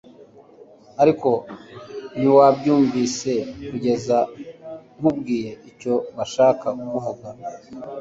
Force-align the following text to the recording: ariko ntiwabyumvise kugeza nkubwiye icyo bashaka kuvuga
ariko 1.01 1.29
ntiwabyumvise 2.17 3.31
kugeza 3.69 4.17
nkubwiye 4.97 5.51
icyo 5.69 5.93
bashaka 6.15 6.67
kuvuga 6.79 7.27